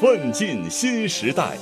[0.00, 1.58] 奋进新时代，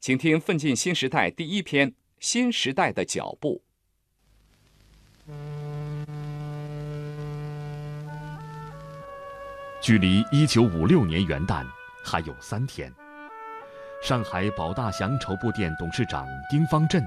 [0.00, 3.62] 请听《奋进新时代》第一篇《新时代的脚步》。
[9.82, 11.62] 距离一九五六年元旦
[12.02, 12.90] 还有三天，
[14.02, 17.06] 上海宝大祥绸布店董事长丁方振，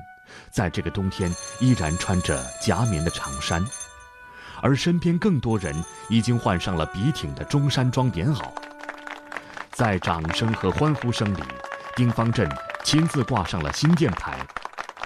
[0.51, 3.65] 在这个冬天依然穿着夹棉的长衫，
[4.63, 5.75] 而身边更多人
[6.09, 8.49] 已经换上了笔挺的中山装棉袄。
[9.71, 11.43] 在掌声和欢呼声里，
[11.97, 12.49] 丁方振
[12.81, 14.39] 亲自挂上了新店牌，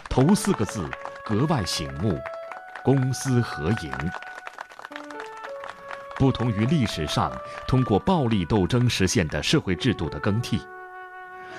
[0.08, 0.88] 头四个字
[1.26, 2.20] 格外醒目：
[2.84, 3.92] 公私合营。
[6.18, 7.32] 不同于历史上
[7.68, 10.62] 通过暴力斗争实现的社会制度的更替，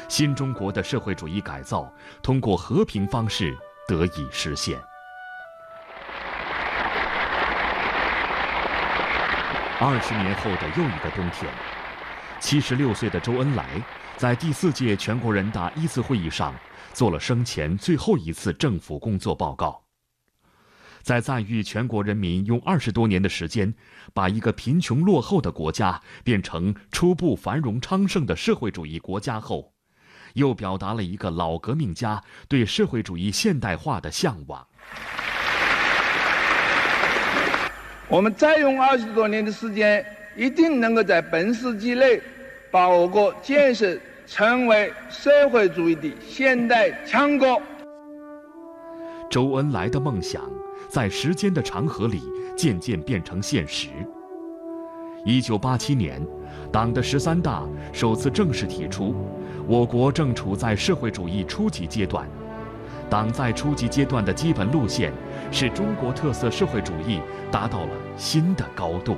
[0.08, 1.92] 新中国的社会主义改造
[2.22, 3.56] 通过和平方式
[3.88, 4.80] 得以实现。
[9.80, 11.48] 二十年后的又一个冬天，
[12.40, 13.80] 七十六岁的周恩来
[14.16, 16.52] 在第四届全国人大一次会议上
[16.92, 19.80] 做了生前最后一次政府工作报告。
[21.00, 23.72] 在赞誉全国人民用二十多年的时间，
[24.12, 29.72] 把一个贫穷落后的国家变成初步繁荣昌盛的社会主义国家后，
[30.34, 34.66] 又表达了一个老革命家对社会主义现代化的向往。
[38.10, 42.18] 我们再用二十多年的时间，一定能够在本世纪内，
[42.70, 47.60] 把我国建设成为社会主义的现代强国。
[49.30, 50.42] 周恩来的梦想。
[50.88, 52.22] 在时间的长河里，
[52.56, 53.88] 渐渐变成现实。
[55.22, 56.26] 一九八七年，
[56.72, 57.62] 党的十三大
[57.92, 59.14] 首次正式提出，
[59.66, 62.26] 我国正处在社会主义初级阶段。
[63.10, 65.12] 党在初级阶段的基本路线，
[65.50, 69.16] 使中国特色社会主义达到了新的高度。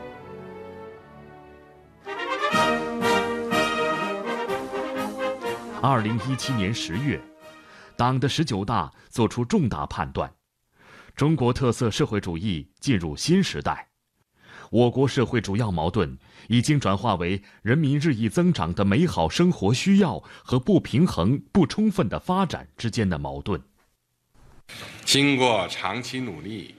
[5.83, 7.21] 二零一七年十月，
[7.97, 10.33] 党的十九大作出重大判断。
[11.17, 13.89] 中国特色社会主义进入新时代，
[14.71, 16.17] 我国社会主要矛盾
[16.47, 23.61] 已经转化为人民日益增长的美好生活需要和不平衡不充分的发展之间的矛盾。
[25.05, 26.75] 经过长期努力，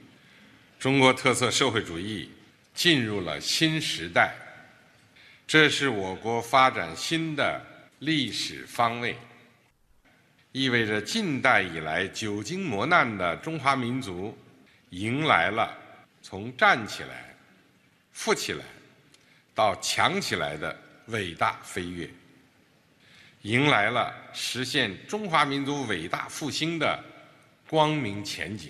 [0.79, 2.31] 中国特色社会主义
[2.73, 4.33] 进入了新时代，
[5.45, 7.61] 这是我国发展新的
[7.99, 9.17] 历史方位。
[10.53, 14.37] 意味着近代以来久经磨难的中华民族，
[14.89, 15.77] 迎来了
[16.21, 17.33] 从站起来、
[18.11, 18.65] 富起来
[19.55, 22.09] 到强起来的伟大飞跃，
[23.43, 27.01] 迎来了实现中华民族伟大复兴的
[27.71, 28.69] 光明前景。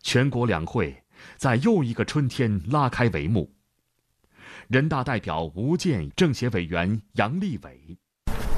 [0.00, 1.02] 全国两会
[1.36, 3.52] 在又一个春天拉开帷幕。
[4.68, 7.98] 人大代表吴健、政协委员杨利伟，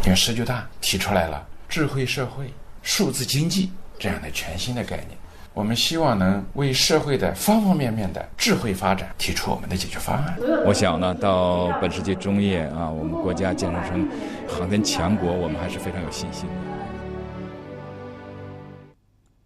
[0.05, 1.49] 因为十九大提出来了。
[1.71, 2.53] 智慧社会、
[2.83, 5.17] 数字经济这样的全新的概念，
[5.55, 10.37] 我们希望能为社会的方方面面的智慧发展提出我们的解决方案。
[10.67, 14.07] 我想呢，到本世纪中叶啊，我们国家建设成
[14.47, 16.78] 航天强国，我们还是非常有信心的。